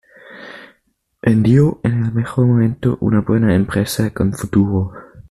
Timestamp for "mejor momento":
2.11-2.97